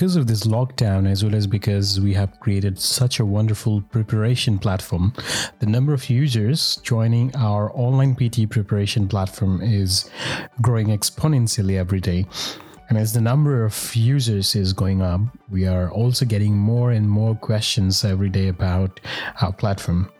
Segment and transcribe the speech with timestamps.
[0.00, 4.58] because of this lockdown, as well as because we have created such a wonderful preparation
[4.58, 5.12] platform,
[5.58, 10.08] the number of users joining our online PT preparation platform is
[10.62, 12.24] growing exponentially every day.
[12.90, 17.08] And as the number of users is going up, we are also getting more and
[17.08, 18.98] more questions every day about
[19.40, 20.10] our platform.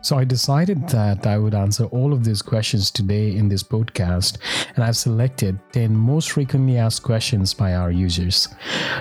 [0.00, 4.38] So I decided that I would answer all of these questions today in this podcast,
[4.74, 8.48] and I've selected 10 most frequently asked questions by our users.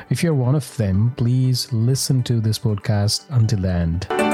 [0.09, 4.26] If you're one of them, please listen to this podcast until the end.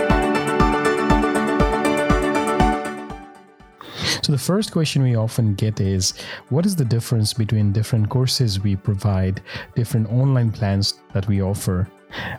[4.24, 6.14] So, the first question we often get is
[6.48, 9.42] What is the difference between different courses we provide,
[9.76, 11.90] different online plans that we offer?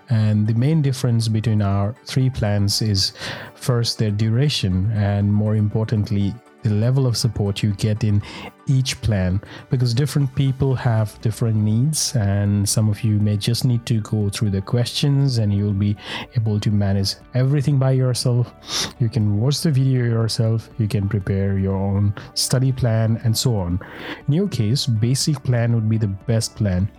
[0.08, 3.12] And the main difference between our three plans is
[3.54, 6.32] first their duration, and more importantly,
[6.64, 8.20] the level of support you get in
[8.66, 13.84] each plan because different people have different needs and some of you may just need
[13.84, 15.94] to go through the questions and you'll be
[16.34, 18.52] able to manage everything by yourself.
[18.98, 23.56] You can watch the video yourself you can prepare your own study plan and so
[23.56, 23.78] on.
[24.26, 26.90] In your case basic plan would be the best plan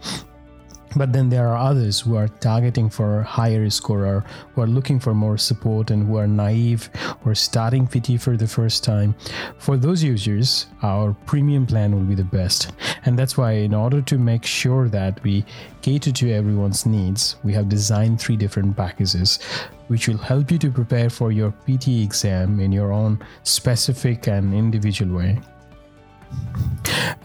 [0.96, 5.14] but then there are others who are targeting for higher scorer, who are looking for
[5.14, 6.90] more support and who are naive
[7.26, 9.16] or starting PT for the first time.
[9.58, 12.72] For those users, our premium plan will be the best.
[13.06, 15.46] And that's why, in order to make sure that we
[15.82, 19.40] cater to everyone's needs, we have designed three different packages
[19.88, 24.54] which will help you to prepare for your PT exam in your own specific and
[24.54, 25.40] individual way.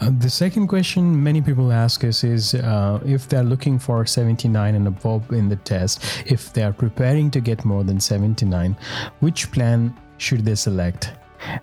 [0.00, 4.74] Uh, the second question many people ask us is uh, if they're looking for 79
[4.74, 8.76] and above in the test, if they are preparing to get more than 79,
[9.20, 11.12] which plan should they select?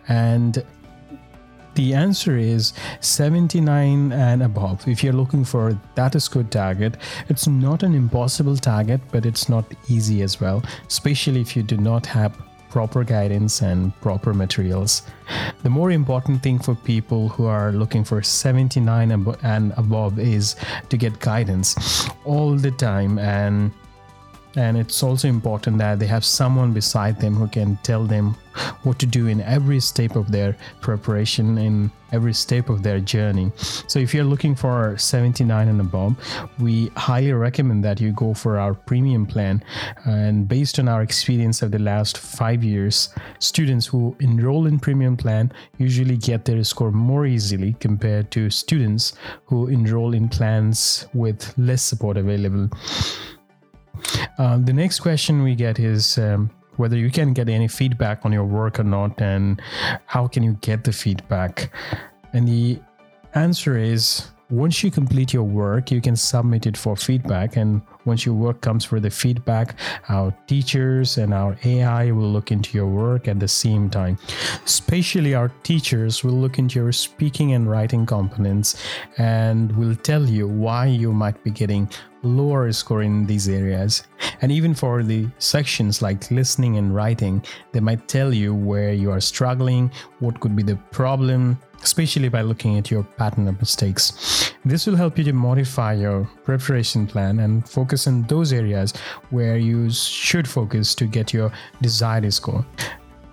[0.07, 0.63] And
[1.77, 4.87] the answer is 79 and above.
[4.87, 6.97] If you're looking for that score target,
[7.29, 11.77] it's not an impossible target, but it's not easy as well, especially if you do
[11.77, 12.35] not have
[12.69, 15.03] proper guidance and proper materials.
[15.63, 19.11] The more important thing for people who are looking for 79
[19.43, 20.55] and above is
[20.89, 23.71] to get guidance all the time and
[24.57, 28.35] and it's also important that they have someone beside them who can tell them
[28.81, 33.51] what to do in every step of their preparation in every step of their journey.
[33.87, 36.15] So if you're looking for 79 and above
[36.59, 39.63] we highly recommend that you go for our premium plan.
[40.05, 45.17] And based on our experience of the last five years students who enroll in premium
[45.17, 49.13] plan usually get their score more easily compared to students
[49.45, 52.69] who enroll in plans with less support available
[54.37, 58.31] uh, the next question we get is um, whether you can get any feedback on
[58.31, 59.61] your work or not, and
[60.05, 61.71] how can you get the feedback?
[62.33, 62.79] And the
[63.33, 67.57] answer is once you complete your work, you can submit it for feedback.
[67.57, 69.75] And once your work comes for the feedback,
[70.07, 74.17] our teachers and our AI will look into your work at the same time.
[74.63, 78.81] Especially our teachers will look into your speaking and writing components
[79.17, 81.89] and will tell you why you might be getting
[82.23, 84.03] lower score in these areas.
[84.41, 87.43] And even for the sections like listening and writing,
[87.73, 92.41] they might tell you where you are struggling, what could be the problem, especially by
[92.41, 94.53] looking at your pattern of mistakes.
[94.65, 98.93] This will help you to modify your preparation plan and focus on those areas
[99.29, 101.51] where you should focus to get your
[101.81, 102.65] desired score.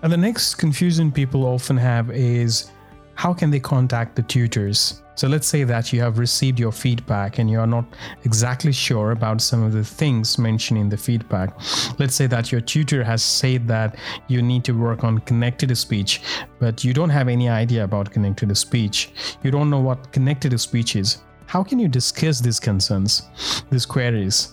[0.01, 2.69] And the next confusion people often have is
[3.15, 5.01] how can they contact the tutors?
[5.15, 7.85] So let's say that you have received your feedback and you are not
[8.25, 11.57] exactly sure about some of the things mentioned in the feedback.
[11.97, 16.21] Let's say that your tutor has said that you need to work on connected speech,
[16.59, 19.37] but you don't have any idea about connected speech.
[19.41, 21.19] You don't know what connected speech is.
[21.45, 23.29] How can you discuss these concerns,
[23.69, 24.51] these queries?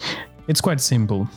[0.49, 1.29] It's quite simple.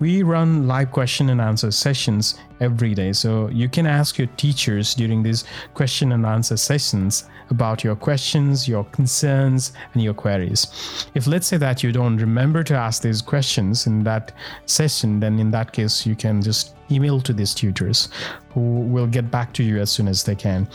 [0.00, 3.12] We run live question and answer sessions every day.
[3.12, 5.44] So you can ask your teachers during these
[5.74, 11.06] question and answer sessions about your questions, your concerns, and your queries.
[11.14, 14.32] If let's say that you don't remember to ask these questions in that
[14.66, 18.08] session, then in that case, you can just email to these tutors
[18.50, 20.68] who will get back to you as soon as they can.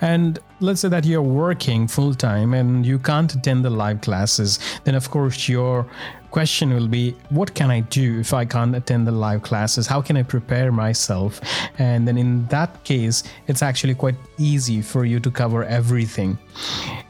[0.00, 4.58] And let's say that you're working full time and you can't attend the live classes,
[4.84, 5.86] then of course your
[6.30, 9.86] question will be what can I do if I can't attend the live classes?
[9.86, 11.40] How can I prepare myself?
[11.78, 16.38] And then in that case, it's actually quite easy for you to cover everything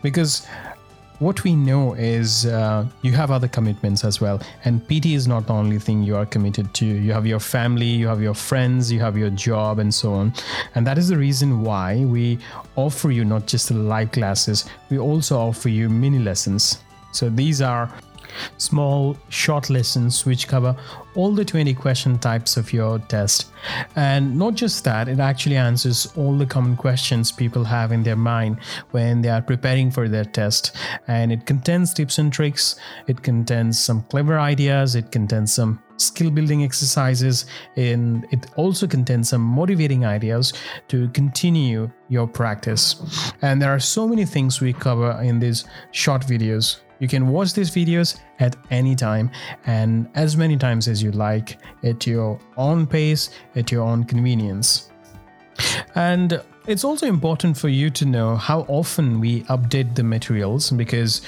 [0.02, 0.46] because
[1.19, 4.41] what we know is uh, you have other commitments as well.
[4.65, 6.87] And pt is not the only thing you are committed to.
[6.87, 10.32] You have your family you have your friends you have your job and so on.
[10.75, 12.38] And that is the reason why we
[12.76, 16.82] offer you not just the live classes we also offer you mini lessons.
[17.12, 17.91] So these are
[18.57, 20.77] small short lessons which cover
[21.15, 23.51] all the 20 question types of your test.
[23.97, 28.17] And not just that it actually answers all the common questions people have in their
[28.17, 28.59] mind
[28.93, 30.77] when they are preparing for their test.
[31.09, 32.77] And it contains tips and tricks
[33.07, 37.47] it contains some clever ideas it contains some skill building exercises
[37.77, 40.53] and it also contains some motivating ideas
[40.89, 43.33] to continue your practice.
[43.43, 47.53] And there are so many things we cover in these short videos you can watch
[47.55, 49.31] these videos at any time
[49.67, 54.91] and as many times as you like at your own pace, at your own convenience.
[55.95, 61.23] And it's also important for you to know how often we update the materials because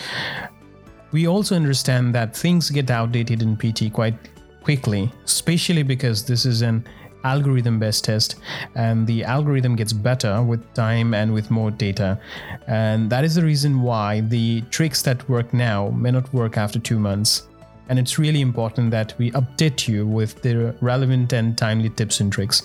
[1.13, 4.15] we also understand that things get outdated in PT quite
[4.63, 6.85] quickly, especially because this is an
[7.25, 8.37] algorithm based test
[8.75, 12.19] and the algorithm gets better with time and with more data.
[12.67, 16.79] And that is the reason why the tricks that work now may not work after
[16.79, 17.47] 2 months
[17.91, 22.33] and it's really important that we update you with the relevant and timely tips and
[22.33, 22.63] tricks.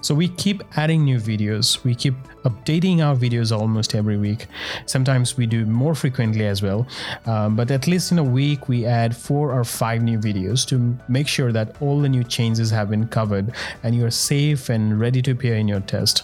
[0.00, 2.14] So we keep adding new videos, we keep
[2.44, 4.46] updating our videos almost every week.
[4.86, 6.86] Sometimes we do more frequently as well,
[7.26, 10.96] um, but at least in a week we add four or five new videos to
[11.08, 13.52] make sure that all the new changes have been covered
[13.82, 16.22] and you're safe and ready to appear in your test.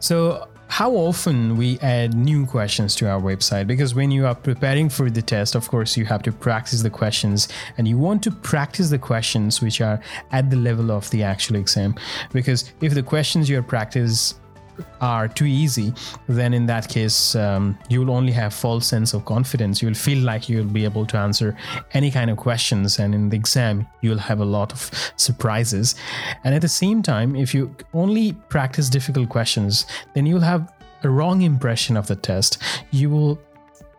[0.00, 3.64] So how often we add new questions to our website?
[3.68, 6.90] Because when you are preparing for the test of course you have to practice the
[6.90, 7.46] questions
[7.78, 10.00] and you want to practice the questions which are
[10.32, 11.94] at the level of the actual exam.
[12.32, 14.34] Because if the questions you are practice
[15.00, 15.92] are too easy,
[16.28, 19.82] then in that case, um, you'll only have false sense of confidence.
[19.82, 21.56] You'll feel like you'll be able to answer
[21.92, 25.94] any kind of questions, and in the exam, you'll have a lot of surprises.
[26.44, 30.72] And at the same time, if you only practice difficult questions, then you'll have
[31.02, 32.58] a wrong impression of the test.
[32.90, 33.38] You will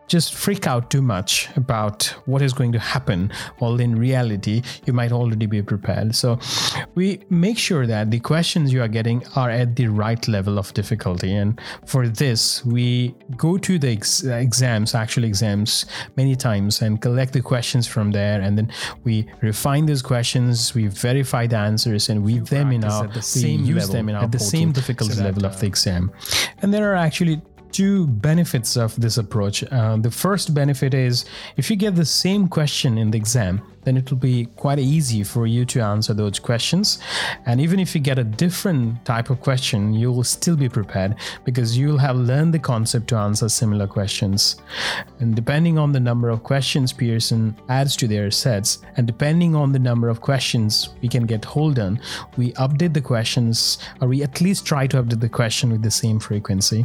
[0.08, 4.92] just freak out too much about what is going to happen, while in reality, you
[4.92, 6.14] might already be prepared.
[6.14, 6.38] So,
[6.94, 10.72] we make sure that the questions you are getting are at the right level of
[10.74, 11.34] difficulty.
[11.34, 15.86] And for this, we go to the ex- exams, actual exams,
[16.16, 18.40] many times and collect the questions from there.
[18.40, 18.72] And then
[19.04, 23.64] we refine those questions, we verify the answers, and we them in our, the same
[23.64, 26.12] use level, them in our at the same difficulty so level of the exam.
[26.62, 27.40] And there are actually
[27.76, 29.62] two benefits of this approach.
[29.70, 31.26] Uh, the first benefit is
[31.58, 35.22] if you get the same question in the exam, then it will be quite easy
[35.22, 36.98] for you to answer those questions.
[37.46, 41.14] And even if you get a different type of question, you will still be prepared
[41.44, 44.56] because you'll have learned the concept to answer similar questions.
[45.20, 49.70] And depending on the number of questions Pearson adds to their sets, and depending on
[49.70, 52.00] the number of questions we can get hold on,
[52.36, 55.90] we update the questions, or we at least try to update the question with the
[55.92, 56.84] same frequency.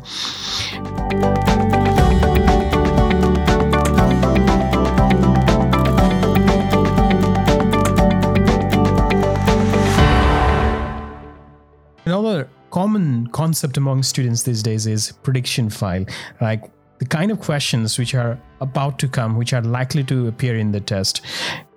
[12.82, 16.04] Common concept among students these days is prediction file.
[16.42, 16.64] Like
[16.98, 20.72] the kind of questions which are about to come, which are likely to appear in
[20.72, 21.22] the test.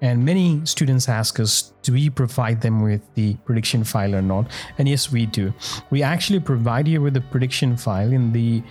[0.01, 4.51] And many students ask us, do we provide them with the prediction file or not?
[4.79, 5.53] And yes, we do.
[5.91, 8.63] We actually provide you with the prediction file in the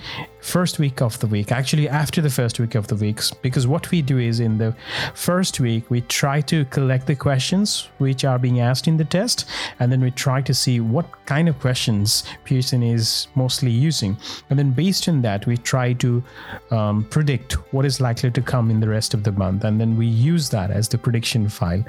[0.41, 3.89] first week of the week, actually, after the first week of the weeks, because what
[3.91, 4.75] we do is in the
[5.15, 9.45] first week, we try to collect the questions which are being asked in the test,
[9.79, 14.17] and then we try to see what kind of questions Pearson is mostly using.
[14.49, 16.23] And then based on that, we try to
[16.71, 19.63] um, predict what is likely to come in the rest of the month.
[19.63, 21.83] And then we use that as the prediction file.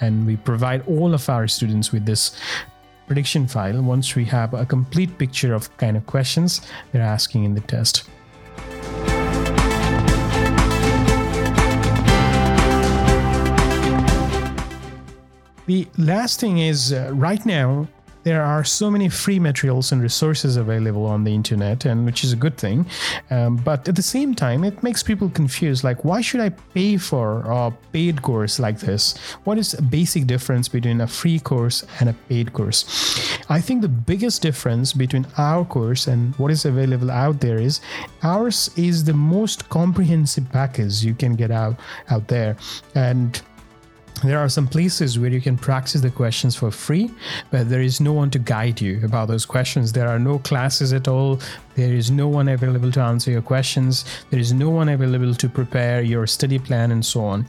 [0.00, 2.36] And we provide all of our students with this
[3.06, 6.60] prediction file once we have a complete picture of kind of questions
[6.92, 8.04] they're asking in the test.
[15.66, 17.86] The last thing is uh, right now
[18.22, 22.32] there are so many free materials and resources available on the internet and which is
[22.32, 22.86] a good thing.
[23.30, 26.96] Um, but at the same time it makes people confused like why should i pay
[26.96, 29.16] for a paid course like this?
[29.44, 32.84] What is basic difference between a free course and a paid course?
[33.48, 37.80] I think the biggest difference between our course and what is available out there is
[38.22, 41.76] ours is the most comprehensive package you can get out
[42.10, 42.56] out there.
[42.94, 43.40] And
[44.22, 47.10] there are some places where you can practice the questions for free,
[47.50, 49.92] but there is no one to guide you about those questions.
[49.92, 51.40] There are no classes at all.
[51.74, 54.04] There is no one available to answer your questions.
[54.30, 57.46] There is no one available to prepare your study plan and so on.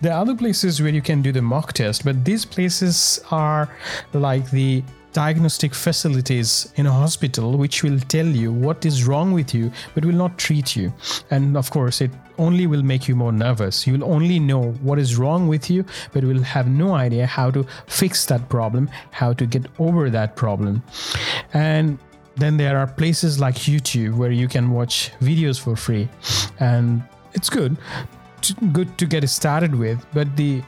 [0.00, 3.68] There are other places where you can do the mock test, but these places are
[4.14, 9.54] like the diagnostic facilities in a hospital which will tell you what is wrong with
[9.54, 10.92] you but will not treat you.
[11.30, 13.86] And of course it only will make you more nervous.
[13.86, 17.50] You will only know what is wrong with you but will have no idea how
[17.50, 20.82] to fix that problem how to get over that problem.
[21.52, 21.98] And
[22.36, 26.08] then there are places like youtube where you can watch videos for free.
[26.60, 27.02] And
[27.34, 27.76] it's good
[28.72, 30.62] good to get started with but the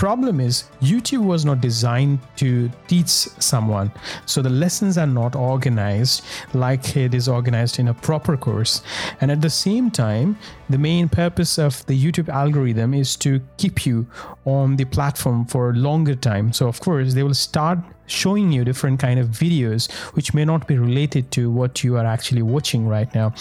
[0.00, 3.10] problem is youtube was not designed to teach
[3.50, 3.92] someone.
[4.24, 8.80] So the lessons are not organized like it is organized in a proper course.
[9.20, 10.38] And at the same time
[10.70, 14.06] the main purpose of the youtube algorithm is to keep you
[14.46, 16.54] on the platform for a longer time.
[16.54, 20.66] So of course they will start showing you different kind of videos which may not
[20.66, 23.34] be related to what you are actually watching right now.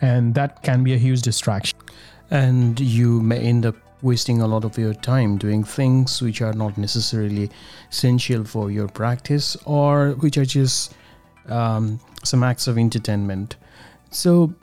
[0.00, 1.76] And that can be a huge distraction.
[2.30, 6.52] And you may end up wasting a lot of your time doing things which are
[6.52, 7.50] not necessarily
[7.90, 10.94] essential for your practice or which are just
[11.48, 13.56] um, some acts of entertainment.
[14.10, 14.54] So,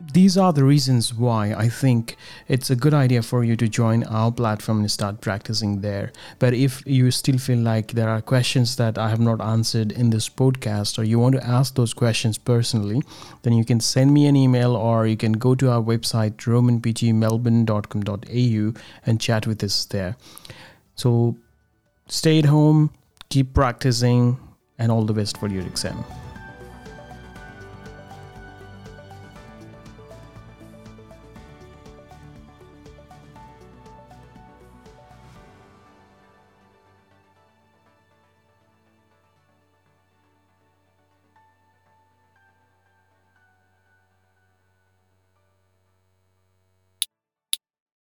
[0.00, 4.04] these are the reasons why I think it's a good idea for you to join
[4.04, 6.12] our platform and start practicing there.
[6.38, 10.10] But if you still feel like there are questions that I have not answered in
[10.10, 13.02] this podcast, or you want to ask those questions personally,
[13.42, 18.80] then you can send me an email or you can go to our website, romanpgmelbourne.com.au,
[19.04, 20.16] and chat with us there.
[20.94, 21.36] So
[22.06, 22.92] stay at home,
[23.30, 24.38] keep practicing,
[24.78, 26.04] and all the best for your exam.